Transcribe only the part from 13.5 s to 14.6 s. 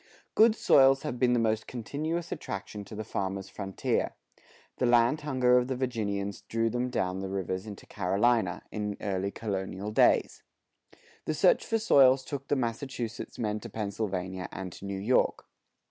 to Pennsylvania